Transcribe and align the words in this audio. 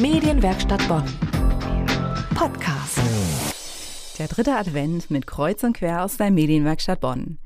Medienwerkstatt 0.00 0.86
Bonn. 0.86 1.02
Podcast. 2.36 3.00
Der 4.16 4.28
dritte 4.28 4.54
Advent 4.54 5.10
mit 5.10 5.26
Kreuz 5.26 5.64
und 5.64 5.76
Quer 5.76 6.04
aus 6.04 6.16
der 6.16 6.30
Medienwerkstatt 6.30 7.00
Bonn. 7.00 7.38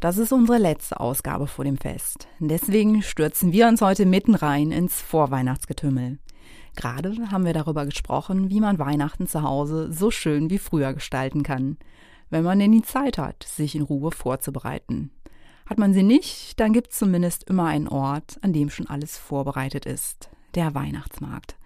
Das 0.00 0.18
ist 0.18 0.30
unsere 0.30 0.58
letzte 0.58 1.00
Ausgabe 1.00 1.46
vor 1.46 1.64
dem 1.64 1.78
Fest. 1.78 2.28
Deswegen 2.40 3.00
stürzen 3.00 3.52
wir 3.52 3.68
uns 3.68 3.80
heute 3.80 4.04
mitten 4.04 4.34
rein 4.34 4.70
ins 4.70 5.00
Vorweihnachtsgetümmel. 5.00 6.18
Gerade 6.76 7.14
haben 7.30 7.46
wir 7.46 7.54
darüber 7.54 7.86
gesprochen, 7.86 8.50
wie 8.50 8.60
man 8.60 8.78
Weihnachten 8.78 9.26
zu 9.26 9.40
Hause 9.40 9.90
so 9.90 10.10
schön 10.10 10.50
wie 10.50 10.58
früher 10.58 10.92
gestalten 10.92 11.42
kann, 11.42 11.78
wenn 12.28 12.44
man 12.44 12.58
denn 12.58 12.72
die 12.72 12.82
Zeit 12.82 13.16
hat, 13.16 13.44
sich 13.44 13.74
in 13.74 13.82
Ruhe 13.82 14.10
vorzubereiten. 14.10 15.10
Hat 15.64 15.78
man 15.78 15.94
sie 15.94 16.02
nicht, 16.02 16.60
dann 16.60 16.74
gibt 16.74 16.92
es 16.92 16.98
zumindest 16.98 17.44
immer 17.44 17.64
einen 17.64 17.88
Ort, 17.88 18.36
an 18.42 18.52
dem 18.52 18.68
schon 18.68 18.88
alles 18.88 19.16
vorbereitet 19.16 19.86
ist, 19.86 20.28
der 20.54 20.74
Weihnachtsmarkt. 20.74 21.56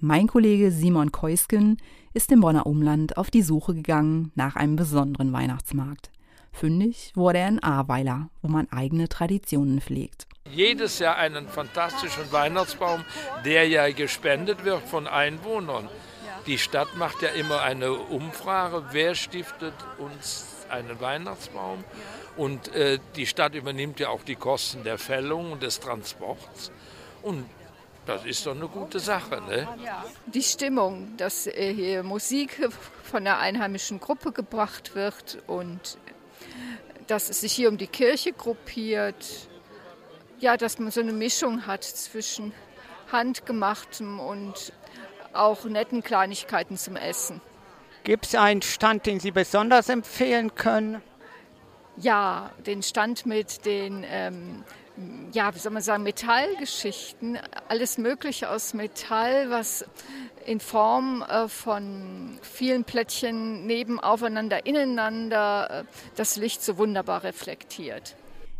Mein 0.00 0.26
Kollege 0.26 0.70
Simon 0.72 1.10
Keusken 1.10 1.78
ist 2.12 2.30
im 2.30 2.42
Bonner 2.42 2.66
Umland 2.66 3.16
auf 3.16 3.30
die 3.30 3.40
Suche 3.40 3.72
gegangen 3.72 4.30
nach 4.34 4.54
einem 4.54 4.76
besonderen 4.76 5.32
Weihnachtsmarkt. 5.32 6.10
Fündig 6.52 7.12
wurde 7.14 7.38
er 7.38 7.48
in 7.48 7.62
Ahrweiler, 7.62 8.28
wo 8.42 8.48
man 8.48 8.70
eigene 8.70 9.08
Traditionen 9.08 9.80
pflegt. 9.80 10.26
Jedes 10.50 10.98
Jahr 10.98 11.16
einen 11.16 11.48
fantastischen 11.48 12.30
Weihnachtsbaum, 12.30 13.06
der 13.46 13.66
ja 13.68 13.90
gespendet 13.90 14.66
wird 14.66 14.82
von 14.82 15.06
Einwohnern. 15.06 15.88
Die 16.46 16.58
Stadt 16.58 16.94
macht 16.98 17.22
ja 17.22 17.30
immer 17.30 17.62
eine 17.62 17.92
Umfrage, 17.92 18.84
wer 18.92 19.14
stiftet 19.14 19.72
uns 19.96 20.44
einen 20.68 21.00
Weihnachtsbaum. 21.00 21.82
Und 22.36 22.68
äh, 22.74 22.98
die 23.16 23.26
Stadt 23.26 23.54
übernimmt 23.54 23.98
ja 23.98 24.10
auch 24.10 24.24
die 24.24 24.36
Kosten 24.36 24.84
der 24.84 24.98
Fällung 24.98 25.52
und 25.52 25.62
des 25.62 25.80
Transports. 25.80 26.70
Und 27.22 27.46
das 28.06 28.24
ist 28.24 28.46
doch 28.46 28.54
eine 28.54 28.68
gute 28.68 29.00
Sache, 29.00 29.42
ne? 29.42 29.68
Die 30.26 30.42
Stimmung, 30.42 31.16
dass 31.16 31.46
äh, 31.46 31.74
hier 31.74 32.02
Musik 32.02 32.68
von 33.02 33.24
der 33.24 33.38
einheimischen 33.38 34.00
Gruppe 34.00 34.32
gebracht 34.32 34.94
wird 34.94 35.38
und 35.46 35.98
dass 37.06 37.28
es 37.30 37.40
sich 37.40 37.52
hier 37.52 37.68
um 37.68 37.76
die 37.76 37.86
Kirche 37.86 38.32
gruppiert. 38.32 39.48
Ja, 40.38 40.56
dass 40.56 40.78
man 40.78 40.90
so 40.90 41.00
eine 41.00 41.12
Mischung 41.12 41.66
hat 41.66 41.84
zwischen 41.84 42.52
handgemachtem 43.10 44.20
und 44.20 44.72
auch 45.32 45.64
netten 45.64 46.02
Kleinigkeiten 46.02 46.76
zum 46.76 46.96
Essen. 46.96 47.40
Gibt 48.04 48.26
es 48.26 48.34
einen 48.34 48.62
Stand, 48.62 49.06
den 49.06 49.20
Sie 49.20 49.30
besonders 49.30 49.88
empfehlen 49.88 50.54
können? 50.54 51.02
Ja, 51.96 52.50
den 52.66 52.82
Stand 52.82 53.26
mit 53.26 53.64
den, 53.64 54.04
ähm, 54.08 54.64
ja, 55.32 55.54
wie 55.54 55.58
soll 55.58 55.72
man 55.72 55.82
sagen, 55.82 56.02
Metallgeschichten. 56.02 57.38
Alles 57.68 57.98
Mögliche 57.98 58.50
aus 58.50 58.74
Metall, 58.74 59.50
was 59.50 59.84
in 60.46 60.60
Form 60.60 61.22
äh, 61.22 61.48
von 61.48 62.38
vielen 62.42 62.84
Plättchen 62.84 63.66
nebenaufeinander, 63.66 64.64
ineinander 64.66 65.70
äh, 65.70 65.84
das 66.16 66.36
Licht 66.36 66.62
so 66.62 66.78
wunderbar 66.78 67.24
reflektiert. 67.24 68.16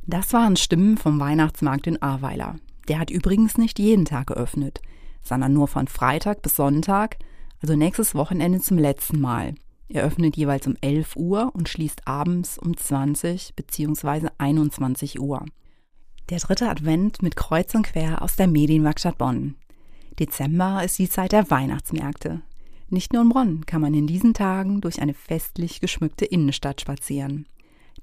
Das 0.07 0.33
waren 0.33 0.57
Stimmen 0.57 0.99
vom 0.99 1.19
Weihnachtsmarkt 1.19 1.87
in 1.87 2.01
Ahrweiler. 2.01 2.57
Der 2.89 2.99
hat 2.99 3.11
übrigens 3.11 3.59
nicht 3.59 3.79
jeden 3.79 4.05
Tag 4.05 4.29
geöffnet, 4.29 4.81
sondern 5.23 5.53
nur 5.53 5.69
von 5.69 5.89
Freitag 5.89 6.43
bis 6.43 6.57
Sonntag, 6.57 7.17
also 7.63 7.75
nächstes 7.75 8.15
Wochenende 8.15 8.61
zum 8.61 8.79
letzten 8.79 9.21
Mal. 9.21 9.55
Er 9.89 10.05
öffnet 10.05 10.37
jeweils 10.37 10.67
um 10.67 10.77
11 10.81 11.17
Uhr 11.17 11.51
und 11.55 11.69
schließt 11.69 12.07
abends 12.07 12.59
um 12.59 12.77
20 12.77 13.55
bzw. 13.55 14.29
21 14.39 15.21
Uhr. 15.21 15.45
Der 16.29 16.41
dritte 16.41 16.69
Advent 16.69 17.23
mit 17.23 17.37
Kreuz 17.37 17.73
und 17.77 17.85
Quer 17.85 18.21
aus 18.21 18.35
der 18.35 18.49
Medienwerkstatt 18.49 19.17
Bonn. 19.17 19.55
Dezember 20.19 20.83
ist 20.83 20.99
die 20.99 21.09
Zeit 21.09 21.31
der 21.31 21.53
Weihnachtsmärkte. 21.53 22.43
Nicht 22.89 23.13
nur 23.13 23.23
in 23.23 23.29
Bonn 23.29 23.65
kann 23.65 23.81
man 23.81 23.95
in 23.95 24.09
diesen 24.09 24.35
Tagen 24.35 24.81
durch 24.81 25.01
eine 25.01 25.15
festlich 25.15 25.81
geschmückte 25.81 26.25
Innenstadt 26.25 26.81
spazieren. 26.81 27.47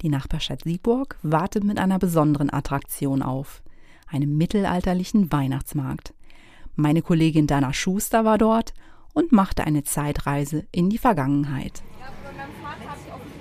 Die 0.02 0.08
Nachbarstadt 0.08 0.64
Siegburg 0.64 1.18
wartet 1.22 1.66
mit 1.66 1.78
einer 1.78 2.00
besonderen 2.00 2.50
Attraktion 2.50 3.22
auf, 3.22 3.62
einem 4.08 4.38
mittelalterlichen 4.38 5.30
Weihnachtsmarkt. 5.34 6.14
Meine 6.78 7.02
Kollegin 7.02 7.46
Dana 7.46 7.74
Schuster 7.74 8.24
war 8.24 8.38
dort 8.38 8.74
und 9.14 9.34
machte 9.34 9.66
eine 9.66 9.84
Zeitreise 9.84 10.66
in 10.72 10.90
die 10.90 10.98
Vergangenheit. 10.98 11.84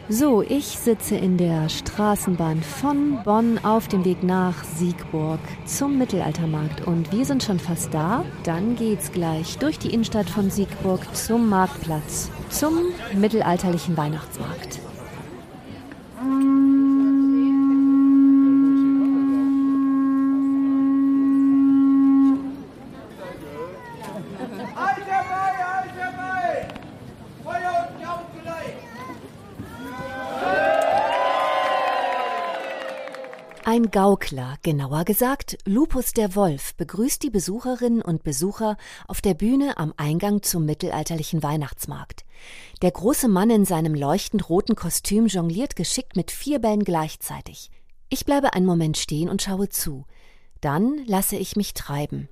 So, 0.08 0.42
ich 0.42 0.66
sitze 0.66 1.16
in 1.16 1.38
der 1.38 1.68
Straßenbahn 1.68 2.62
von 2.62 3.22
Bonn 3.24 3.58
auf 3.62 3.86
dem 3.86 4.04
Weg 4.04 4.22
nach 4.24 4.64
Siegburg 4.64 5.38
zum 5.64 5.96
Mittelaltermarkt 5.96 6.86
und 6.86 7.12
wir 7.12 7.24
sind 7.24 7.42
schon 7.42 7.60
fast 7.60 7.94
da. 7.94 8.24
Dann 8.42 8.74
geht's 8.74 9.12
gleich 9.12 9.58
durch 9.58 9.78
die 9.78 9.94
Innenstadt 9.94 10.28
von 10.28 10.50
Siegburg 10.50 11.00
zum 11.14 11.48
Marktplatz, 11.48 12.30
zum 12.50 12.74
mittelalterlichen 13.14 13.96
Weihnachtsmarkt. 13.96 14.80
Ein 33.64 33.92
Gaukler, 33.92 34.56
genauer 34.62 35.04
gesagt 35.04 35.56
Lupus 35.64 36.12
der 36.12 36.34
Wolf, 36.34 36.74
begrüßt 36.74 37.22
die 37.22 37.30
Besucherinnen 37.30 38.02
und 38.02 38.24
Besucher 38.24 38.76
auf 39.06 39.20
der 39.20 39.34
Bühne 39.34 39.78
am 39.78 39.94
Eingang 39.96 40.42
zum 40.42 40.66
mittelalterlichen 40.66 41.44
Weihnachtsmarkt. 41.44 42.24
Der 42.82 42.90
große 42.90 43.28
Mann 43.28 43.50
in 43.50 43.64
seinem 43.64 43.94
leuchtend 43.94 44.48
roten 44.48 44.74
Kostüm 44.74 45.28
jongliert 45.28 45.76
geschickt 45.76 46.16
mit 46.16 46.32
vier 46.32 46.58
Bällen 46.58 46.82
gleichzeitig. 46.82 47.70
Ich 48.08 48.24
bleibe 48.24 48.52
einen 48.54 48.66
Moment 48.66 48.98
stehen 48.98 49.28
und 49.28 49.42
schaue 49.42 49.68
zu. 49.68 50.06
Dann 50.60 51.00
lasse 51.06 51.36
ich 51.36 51.54
mich 51.54 51.72
treiben. 51.72 52.28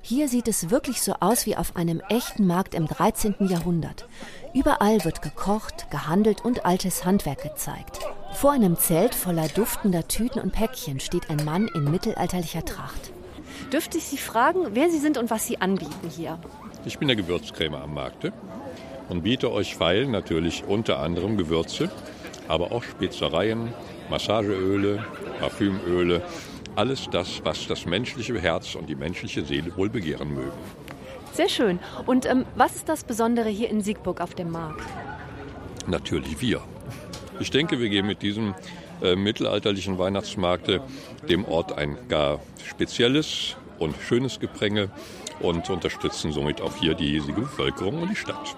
Hier 0.00 0.28
sieht 0.28 0.46
es 0.46 0.70
wirklich 0.70 1.02
so 1.02 1.14
aus 1.14 1.44
wie 1.44 1.56
auf 1.56 1.74
einem 1.74 2.00
echten 2.08 2.46
Markt 2.46 2.74
im 2.74 2.86
13. 2.86 3.34
Jahrhundert. 3.48 4.08
Überall 4.54 5.04
wird 5.04 5.22
gekocht, 5.22 5.90
gehandelt 5.90 6.44
und 6.44 6.64
altes 6.64 7.04
Handwerk 7.04 7.42
gezeigt. 7.42 7.98
Vor 8.34 8.52
einem 8.52 8.76
Zelt 8.76 9.14
voller 9.14 9.48
duftender 9.48 10.06
Tüten 10.06 10.40
und 10.40 10.52
Päckchen 10.52 11.00
steht 11.00 11.28
ein 11.28 11.44
Mann 11.44 11.68
in 11.74 11.90
mittelalterlicher 11.90 12.64
Tracht. 12.64 13.12
Dürfte 13.72 13.98
ich 13.98 14.04
Sie 14.04 14.16
fragen, 14.16 14.68
wer 14.72 14.90
Sie 14.90 14.98
sind 14.98 15.18
und 15.18 15.30
was 15.30 15.46
Sie 15.46 15.60
anbieten 15.60 16.08
hier? 16.08 16.38
Ich 16.84 16.98
bin 16.98 17.08
der 17.08 17.16
Gewürzkrämer 17.16 17.82
am 17.82 17.94
Markte 17.94 18.32
und 19.08 19.22
biete 19.22 19.50
euch 19.50 19.76
feilen 19.76 20.10
natürlich 20.10 20.64
unter 20.64 21.00
anderem 21.00 21.36
Gewürze, 21.36 21.90
aber 22.46 22.72
auch 22.72 22.84
Spezereien, 22.84 23.74
Massageöle, 24.08 25.04
Parfümöle, 25.40 26.22
alles 26.76 27.08
das, 27.10 27.40
was 27.44 27.66
das 27.66 27.86
menschliche 27.86 28.38
Herz 28.40 28.76
und 28.76 28.88
die 28.88 28.94
menschliche 28.94 29.44
Seele 29.44 29.76
wohl 29.76 29.90
begehren 29.90 30.32
mögen. 30.32 30.52
Sehr 31.32 31.48
schön. 31.48 31.80
Und 32.06 32.24
ähm, 32.24 32.46
was 32.54 32.76
ist 32.76 32.88
das 32.88 33.04
Besondere 33.04 33.48
hier 33.48 33.68
in 33.68 33.80
Siegburg 33.80 34.20
auf 34.20 34.34
dem 34.34 34.50
Markt? 34.50 34.82
Natürlich 35.86 36.40
wir. 36.40 36.62
Ich 37.40 37.50
denke, 37.50 37.78
wir 37.80 37.88
geben 37.88 38.08
mit 38.08 38.22
diesem 38.22 38.54
äh, 39.02 39.14
mittelalterlichen 39.14 39.98
Weihnachtsmarkt 39.98 40.70
dem 41.28 41.44
Ort 41.44 41.72
ein 41.72 41.96
gar 42.08 42.40
spezielles 42.64 43.56
und 43.78 43.94
schönes 44.00 44.40
Gepränge 44.40 44.90
und 45.40 45.70
unterstützen 45.70 46.32
somit 46.32 46.60
auch 46.60 46.74
hier 46.76 46.94
die 46.94 47.08
hiesige 47.08 47.42
Bevölkerung 47.42 48.02
und 48.02 48.10
die 48.10 48.16
Stadt. 48.16 48.56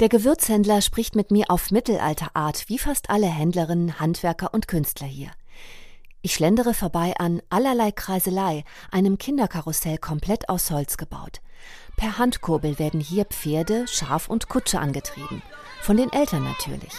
Der 0.00 0.08
Gewürzhändler 0.08 0.82
spricht 0.82 1.14
mit 1.14 1.30
mir 1.30 1.46
auf 1.48 1.70
Mittelalterart, 1.70 2.68
wie 2.68 2.78
fast 2.78 3.08
alle 3.10 3.26
Händlerinnen, 3.26 3.98
Handwerker 3.98 4.52
und 4.52 4.68
Künstler 4.68 5.06
hier. 5.06 5.30
Ich 6.20 6.34
schlendere 6.34 6.74
vorbei 6.74 7.14
an 7.18 7.40
allerlei 7.50 7.92
Kreiselei, 7.92 8.64
einem 8.90 9.16
Kinderkarussell 9.16 9.96
komplett 9.98 10.48
aus 10.48 10.70
Holz 10.70 10.96
gebaut. 10.96 11.40
Per 11.96 12.18
Handkurbel 12.18 12.78
werden 12.78 13.00
hier 13.00 13.24
Pferde, 13.24 13.86
Schaf 13.88 14.28
und 14.28 14.48
Kutsche 14.48 14.80
angetrieben. 14.80 15.42
Von 15.80 15.96
den 15.96 16.12
Eltern 16.12 16.44
natürlich. 16.44 16.92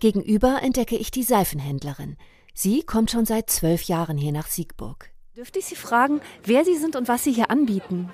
Gegenüber 0.00 0.62
entdecke 0.62 0.96
ich 0.96 1.10
die 1.10 1.22
Seifenhändlerin. 1.22 2.16
Sie 2.54 2.82
kommt 2.82 3.10
schon 3.10 3.26
seit 3.26 3.50
zwölf 3.50 3.82
Jahren 3.82 4.16
hier 4.16 4.32
nach 4.32 4.46
Siegburg. 4.46 5.10
Dürfte 5.36 5.58
ich 5.58 5.66
Sie 5.66 5.76
fragen, 5.76 6.22
wer 6.42 6.64
Sie 6.64 6.76
sind 6.76 6.96
und 6.96 7.06
was 7.06 7.22
Sie 7.22 7.32
hier 7.32 7.50
anbieten? 7.50 8.10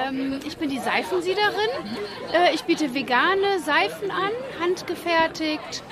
Ähm, 0.00 0.38
ich 0.46 0.56
bin 0.56 0.70
die 0.70 0.78
Seifensiederin. 0.78 1.68
Äh, 2.32 2.54
ich 2.54 2.62
biete 2.62 2.94
vegane 2.94 3.58
Seifen 3.58 4.12
an, 4.12 4.30
handgefertigt, 4.60 5.82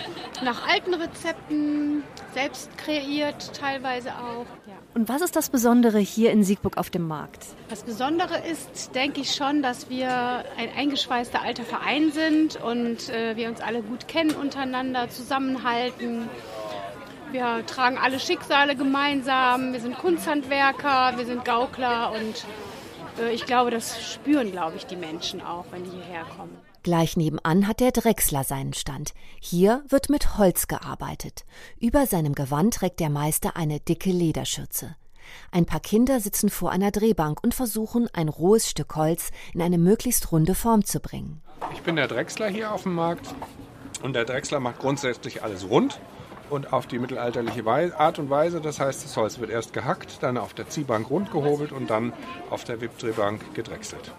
nach 0.44 0.68
alten 0.68 0.94
Rezepten, 0.94 2.04
selbst 2.32 2.76
kreiert 2.78 3.54
teilweise 3.54 4.10
auch. 4.10 4.46
Und 4.94 5.08
was 5.08 5.22
ist 5.22 5.34
das 5.34 5.50
Besondere 5.50 5.98
hier 5.98 6.30
in 6.30 6.44
Siegburg 6.44 6.76
auf 6.76 6.88
dem 6.88 7.08
Markt? 7.08 7.46
Das 7.68 7.82
Besondere 7.82 8.38
ist, 8.46 8.94
denke 8.94 9.20
ich 9.22 9.34
schon, 9.34 9.60
dass 9.60 9.90
wir 9.90 10.08
ein 10.56 10.70
eingeschweißter 10.76 11.42
alter 11.42 11.64
Verein 11.64 12.12
sind 12.12 12.62
und 12.62 13.08
äh, 13.08 13.34
wir 13.34 13.48
uns 13.48 13.60
alle 13.60 13.82
gut 13.82 14.06
kennen 14.06 14.30
untereinander, 14.30 15.08
zusammenhalten 15.08 16.28
Wir 17.34 17.66
tragen 17.66 17.98
alle 17.98 18.20
Schicksale 18.20 18.76
gemeinsam. 18.76 19.72
Wir 19.72 19.80
sind 19.80 19.98
Kunsthandwerker, 19.98 21.14
wir 21.16 21.26
sind 21.26 21.44
Gaukler 21.44 22.12
und 22.12 22.46
äh, 23.20 23.34
ich 23.34 23.44
glaube, 23.44 23.72
das 23.72 24.00
spüren, 24.12 24.52
glaube 24.52 24.76
ich, 24.76 24.86
die 24.86 24.94
Menschen 24.94 25.42
auch, 25.42 25.64
wenn 25.72 25.82
die 25.82 25.90
hierher 25.90 26.24
kommen. 26.36 26.56
Gleich 26.84 27.16
nebenan 27.16 27.66
hat 27.66 27.80
der 27.80 27.92
Drechsler 27.92 28.44
seinen 28.44 28.74
Stand. 28.74 29.14
Hier 29.40 29.82
wird 29.88 30.10
mit 30.10 30.36
Holz 30.36 30.68
gearbeitet. 30.68 31.46
Über 31.80 32.04
seinem 32.04 32.34
Gewand 32.34 32.74
trägt 32.74 33.00
der 33.00 33.08
Meister 33.08 33.56
eine 33.56 33.80
dicke 33.80 34.10
Lederschürze. 34.10 34.94
Ein 35.50 35.64
paar 35.64 35.80
Kinder 35.80 36.20
sitzen 36.20 36.50
vor 36.50 36.70
einer 36.70 36.90
Drehbank 36.90 37.42
und 37.42 37.54
versuchen, 37.54 38.08
ein 38.12 38.28
rohes 38.28 38.68
Stück 38.68 38.96
Holz 38.96 39.30
in 39.54 39.62
eine 39.62 39.78
möglichst 39.78 40.30
runde 40.30 40.54
Form 40.54 40.84
zu 40.84 41.00
bringen. 41.00 41.40
Ich 41.72 41.80
bin 41.80 41.96
der 41.96 42.06
Drechsler 42.06 42.48
hier 42.48 42.70
auf 42.70 42.82
dem 42.82 42.96
Markt 42.96 43.34
und 44.02 44.12
der 44.12 44.26
Drechsler 44.26 44.60
macht 44.60 44.80
grundsätzlich 44.80 45.42
alles 45.42 45.66
rund 45.66 45.98
und 46.50 46.74
auf 46.74 46.86
die 46.86 46.98
mittelalterliche 46.98 47.64
Art 47.96 48.18
und 48.18 48.28
Weise. 48.28 48.60
Das 48.60 48.78
heißt, 48.78 49.06
das 49.06 49.16
Holz 49.16 49.38
wird 49.38 49.48
erst 49.48 49.72
gehackt, 49.72 50.22
dann 50.22 50.36
auf 50.36 50.52
der 50.52 50.68
Ziehbank 50.68 51.08
rundgehobelt 51.08 51.72
und 51.72 51.88
dann 51.88 52.12
auf 52.50 52.64
der 52.64 52.82
Wippdrehbank 52.82 53.54
gedrechselt. 53.54 54.12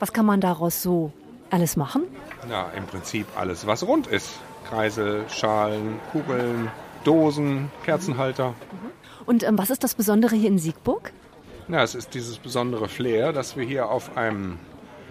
Was 0.00 0.12
kann 0.12 0.26
man 0.26 0.40
daraus 0.40 0.82
so 0.82 1.12
alles 1.50 1.76
machen? 1.76 2.04
Na, 2.48 2.70
im 2.76 2.86
Prinzip 2.86 3.26
alles, 3.36 3.66
was 3.66 3.86
rund 3.86 4.06
ist. 4.06 4.30
Kreisel, 4.68 5.24
Schalen, 5.28 5.98
Kugeln, 6.12 6.70
Dosen, 7.04 7.70
Kerzenhalter. 7.84 8.54
Und 9.26 9.42
ähm, 9.42 9.58
was 9.58 9.70
ist 9.70 9.84
das 9.84 9.94
Besondere 9.94 10.36
hier 10.36 10.48
in 10.48 10.58
Siegburg? 10.58 11.12
Na, 11.68 11.82
es 11.82 11.94
ist 11.94 12.14
dieses 12.14 12.38
besondere 12.38 12.88
Flair, 12.88 13.32
dass 13.32 13.56
wir 13.56 13.64
hier 13.64 13.90
auf 13.90 14.16
einem 14.16 14.58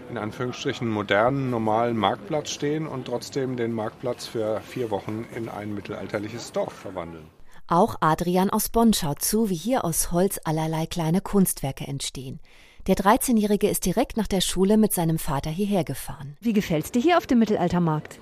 in 0.10 0.18
Anführungsstrichen 0.18 0.88
modernen, 0.88 1.50
normalen 1.50 1.98
Marktplatz 1.98 2.50
stehen 2.50 2.88
und 2.88 3.06
trotzdem 3.06 3.57
den 3.57 3.74
Marktplatz 3.74 4.25
für 4.25 4.62
vier 4.62 4.90
Wochen 4.90 5.25
in 5.36 5.50
ein 5.50 5.74
mittelalterliches 5.74 6.51
Dorf 6.51 6.74
verwandeln. 6.74 7.25
Auch 7.68 7.98
Adrian 8.00 8.50
aus 8.50 8.69
Bonn 8.69 8.94
schaut 8.94 9.22
zu, 9.22 9.50
wie 9.50 9.56
hier 9.56 9.83
aus 9.83 10.12
Holz 10.13 10.40
allerlei 10.45 10.86
kleine 10.86 11.19
Kunstwerke 11.19 11.86
entstehen. 11.86 12.40
Der 12.88 12.95
13-Jährige 12.95 13.68
ist 13.69 13.86
direkt 13.86 14.16
nach 14.16 14.28
der 14.28 14.39
Schule 14.39 14.78
mit 14.78 14.94
seinem 14.94 15.19
Vater 15.19 15.50
hierher 15.50 15.84
gefahren. 15.84 16.38
Wie 16.39 16.54
gefällt's 16.54 16.89
dir 16.89 17.01
hier 17.01 17.18
auf 17.18 17.28
dem 17.28 17.39
Mittelaltermarkt? 17.39 18.18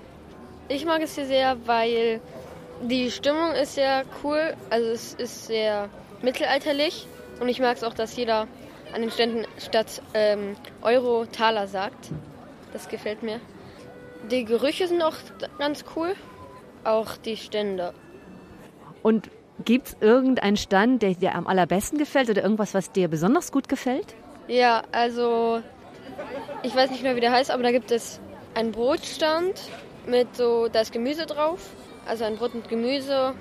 Ich 0.68 0.84
mag 0.84 1.00
es 1.02 1.14
hier 1.14 1.26
sehr, 1.26 1.56
weil 1.66 2.20
die 2.82 3.12
Stimmung 3.12 3.52
ist 3.52 3.76
sehr 3.76 4.02
cool. 4.24 4.56
Also 4.68 4.88
es 4.88 5.14
ist 5.14 5.46
sehr 5.46 5.88
mittelalterlich. 6.20 7.06
Und 7.38 7.48
ich 7.48 7.60
mag 7.60 7.76
es 7.76 7.84
auch, 7.84 7.94
dass 7.94 8.16
jeder 8.16 8.48
an 8.92 9.02
den 9.02 9.12
Ständen 9.12 9.44
statt 9.58 10.02
ähm, 10.14 10.56
Euro 10.82 11.26
Taler 11.26 11.68
sagt. 11.68 12.10
Das 12.72 12.88
gefällt 12.88 13.22
mir. 13.22 13.40
Die 14.32 14.44
Gerüche 14.44 14.88
sind 14.88 15.00
auch 15.00 15.14
ganz 15.60 15.84
cool. 15.94 16.14
Auch 16.82 17.16
die 17.18 17.36
Stände. 17.36 17.94
Und 19.04 19.30
gibt 19.64 19.86
es 19.86 19.96
irgendeinen 20.00 20.56
Stand, 20.56 21.02
der 21.02 21.14
dir 21.14 21.36
am 21.36 21.46
allerbesten 21.46 21.98
gefällt 21.98 22.30
oder 22.30 22.42
irgendwas, 22.42 22.74
was 22.74 22.90
dir 22.90 23.06
besonders 23.06 23.52
gut 23.52 23.68
gefällt? 23.68 24.16
Ja, 24.48 24.82
also 24.92 25.62
ich 26.62 26.74
weiß 26.74 26.90
nicht 26.90 27.02
mehr, 27.02 27.16
wie 27.16 27.20
der 27.20 27.32
heißt, 27.32 27.50
aber 27.50 27.62
da 27.62 27.72
gibt 27.72 27.90
es 27.90 28.20
einen 28.54 28.72
Brotstand 28.72 29.60
mit 30.06 30.36
so, 30.36 30.68
da 30.68 30.80
ist 30.80 30.92
Gemüse 30.92 31.26
drauf. 31.26 31.70
Also 32.06 32.24
ein 32.24 32.36
Brot 32.36 32.54
mit 32.54 32.68
Gemüse 32.68 33.34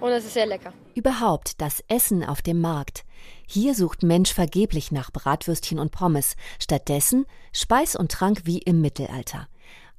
und 0.00 0.10
es 0.10 0.24
ist 0.24 0.34
sehr 0.34 0.46
lecker. 0.46 0.72
Überhaupt 0.94 1.60
das 1.60 1.82
Essen 1.88 2.24
auf 2.24 2.42
dem 2.42 2.60
Markt. 2.60 3.04
Hier 3.46 3.74
sucht 3.74 4.02
Mensch 4.02 4.32
vergeblich 4.32 4.92
nach 4.92 5.10
Bratwürstchen 5.10 5.78
und 5.78 5.90
Pommes. 5.90 6.36
Stattdessen 6.60 7.26
Speis 7.52 7.96
und 7.96 8.12
Trank 8.12 8.42
wie 8.44 8.58
im 8.58 8.80
Mittelalter. 8.80 9.48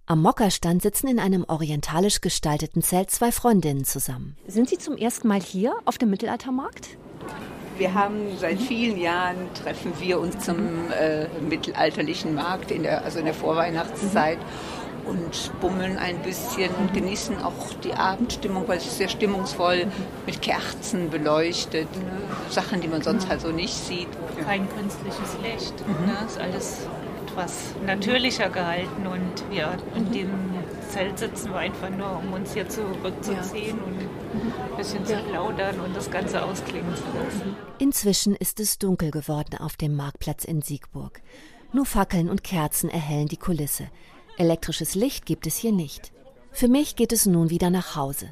Am 0.05 0.21
Mockerstand 0.21 0.81
sitzen 0.81 1.07
in 1.07 1.19
einem 1.19 1.45
orientalisch 1.47 2.19
gestalteten 2.19 2.81
Zelt 2.81 3.09
zwei 3.09 3.31
Freundinnen 3.31 3.85
zusammen. 3.85 4.35
Sind 4.47 4.69
Sie 4.69 4.77
zum 4.77 4.97
ersten 4.97 5.27
Mal 5.27 5.41
hier 5.41 5.73
auf 5.85 5.97
dem 5.97 6.09
Mittelaltermarkt? 6.09 6.97
Wir 7.77 7.93
haben 7.93 8.37
seit 8.37 8.59
vielen 8.59 8.97
Jahren 8.97 9.53
treffen 9.53 9.93
wir 9.99 10.19
uns 10.19 10.39
zum 10.39 10.91
äh, 10.91 11.27
mittelalterlichen 11.41 12.35
Markt, 12.35 12.71
in 12.71 12.83
der, 12.83 13.03
also 13.03 13.19
in 13.19 13.25
der 13.25 13.33
Vorweihnachtszeit. 13.33 14.37
Und 15.05 15.51
bummeln 15.59 15.97
ein 15.97 16.19
bisschen 16.19 16.73
und 16.75 16.93
genießen 16.93 17.43
auch 17.43 17.73
die 17.83 17.93
Abendstimmung, 17.93 18.65
weil 18.69 18.77
es 18.77 18.85
ist 18.85 18.99
sehr 18.99 19.09
stimmungsvoll 19.09 19.87
mit 20.25 20.41
Kerzen 20.41 21.09
beleuchtet. 21.09 21.93
Ne? 21.93 22.11
Sachen, 22.49 22.79
die 22.79 22.87
man 22.87 23.01
sonst 23.01 23.27
halt 23.27 23.41
so 23.41 23.49
nicht 23.49 23.73
sieht. 23.73 24.07
Kein 24.45 24.65
künstliches 24.69 25.35
Licht. 25.43 25.73
Mhm. 25.85 26.05
Ne? 26.05 26.17
Ist 26.25 26.39
alles 26.39 26.87
etwas 27.27 27.73
natürlicher 27.85 28.49
gehalten 28.49 29.07
und 29.07 29.55
ja, 29.55 29.73
in 29.95 30.11
dem 30.11 30.52
Zelt 30.93 31.17
sitzen 31.17 31.49
wir 31.49 31.57
einfach 31.57 31.89
nur, 31.89 32.19
um 32.19 32.33
uns 32.33 32.53
hier 32.53 32.69
zurückzuziehen 32.69 33.77
ja. 33.77 33.83
und 33.83 33.97
ein 33.97 34.77
bisschen 34.77 35.03
zu 35.03 35.15
plaudern 35.15 35.79
und 35.79 35.95
das 35.95 36.11
Ganze 36.11 36.45
ausklingen 36.45 36.95
zu 36.95 37.03
lassen. 37.17 37.55
Inzwischen 37.79 38.35
ist 38.35 38.59
es 38.59 38.77
dunkel 38.77 39.09
geworden 39.09 39.57
auf 39.57 39.75
dem 39.75 39.95
Marktplatz 39.95 40.45
in 40.45 40.61
Siegburg. 40.61 41.23
Nur 41.71 41.87
Fackeln 41.87 42.29
und 42.29 42.43
Kerzen 42.43 42.91
erhellen 42.91 43.27
die 43.27 43.37
Kulisse. 43.37 43.87
Elektrisches 44.37 44.93
Licht 44.93 45.25
gibt 45.25 45.47
es 45.47 45.57
hier 45.57 45.71
nicht. 45.71 46.11
Für 46.51 46.67
mich 46.67 46.95
geht 46.95 47.11
es 47.11 47.25
nun 47.25 47.49
wieder 47.49 47.71
nach 47.71 47.95
Hause. 47.95 48.31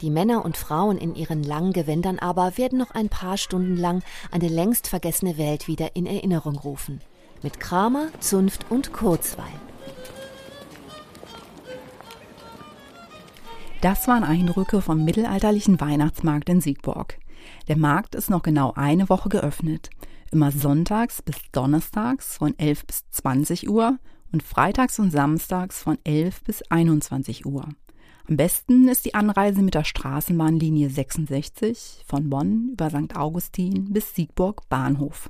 Die 0.00 0.10
Männer 0.10 0.44
und 0.44 0.56
Frauen 0.56 0.98
in 0.98 1.14
ihren 1.14 1.44
langen 1.44 1.72
Gewändern 1.72 2.18
aber 2.18 2.58
werden 2.58 2.80
noch 2.80 2.90
ein 2.90 3.10
paar 3.10 3.36
Stunden 3.36 3.76
lang 3.76 4.02
eine 4.32 4.48
längst 4.48 4.88
vergessene 4.88 5.38
Welt 5.38 5.68
wieder 5.68 5.94
in 5.94 6.06
Erinnerung 6.06 6.58
rufen. 6.58 7.00
Mit 7.44 7.60
Kramer, 7.60 8.08
Zunft 8.18 8.68
und 8.72 8.92
Kurzweil. 8.92 9.60
Das 13.82 14.06
waren 14.06 14.22
Eindrücke 14.22 14.80
vom 14.80 15.04
mittelalterlichen 15.04 15.80
Weihnachtsmarkt 15.80 16.48
in 16.48 16.60
Siegburg. 16.60 17.18
Der 17.66 17.76
Markt 17.76 18.14
ist 18.14 18.30
noch 18.30 18.42
genau 18.42 18.72
eine 18.76 19.08
Woche 19.08 19.28
geöffnet. 19.28 19.90
Immer 20.30 20.52
sonntags 20.52 21.20
bis 21.20 21.34
donnerstags 21.50 22.36
von 22.36 22.56
11 22.56 22.86
bis 22.86 23.10
20 23.10 23.68
Uhr 23.68 23.98
und 24.30 24.44
freitags 24.44 25.00
und 25.00 25.10
samstags 25.10 25.82
von 25.82 25.98
11 26.04 26.44
bis 26.44 26.62
21 26.70 27.44
Uhr. 27.44 27.66
Am 28.28 28.36
besten 28.36 28.86
ist 28.86 29.04
die 29.04 29.14
Anreise 29.14 29.62
mit 29.62 29.74
der 29.74 29.82
Straßenbahnlinie 29.82 30.88
66 30.88 32.04
von 32.06 32.30
Bonn 32.30 32.68
über 32.74 32.88
St. 32.88 33.16
Augustin 33.16 33.92
bis 33.92 34.14
Siegburg 34.14 34.68
Bahnhof. 34.68 35.28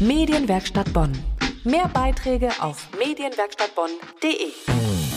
Medienwerkstatt 0.00 0.92
Bonn. 0.92 1.12
Mehr 1.62 1.88
Beiträge 1.94 2.50
auf 2.60 2.88
medienwerkstattbonn.de. 2.98 5.13